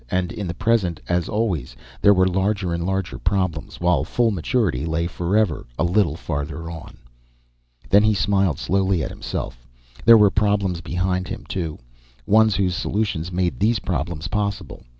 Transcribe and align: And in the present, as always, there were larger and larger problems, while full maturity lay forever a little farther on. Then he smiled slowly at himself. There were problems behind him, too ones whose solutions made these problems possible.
And 0.09 0.31
in 0.31 0.47
the 0.47 0.55
present, 0.55 0.99
as 1.07 1.29
always, 1.29 1.75
there 2.01 2.11
were 2.15 2.27
larger 2.27 2.73
and 2.73 2.87
larger 2.87 3.19
problems, 3.19 3.79
while 3.79 4.03
full 4.03 4.31
maturity 4.31 4.83
lay 4.83 5.05
forever 5.05 5.67
a 5.77 5.83
little 5.83 6.15
farther 6.15 6.71
on. 6.71 6.97
Then 7.87 8.01
he 8.01 8.15
smiled 8.15 8.57
slowly 8.57 9.03
at 9.03 9.11
himself. 9.11 9.67
There 10.03 10.17
were 10.17 10.31
problems 10.31 10.81
behind 10.81 11.27
him, 11.27 11.45
too 11.47 11.77
ones 12.25 12.55
whose 12.55 12.73
solutions 12.75 13.31
made 13.31 13.59
these 13.59 13.77
problems 13.77 14.27
possible. 14.27 14.81